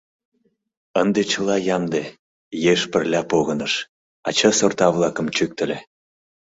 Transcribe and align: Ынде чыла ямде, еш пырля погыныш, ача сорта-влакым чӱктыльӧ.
Ынде 1.01 1.21
чыла 1.31 1.55
ямде, 1.75 2.01
еш 2.71 2.81
пырля 2.91 3.21
погыныш, 3.31 3.73
ача 4.27 4.51
сорта-влакым 4.57 5.27
чӱктыльӧ. 5.35 5.77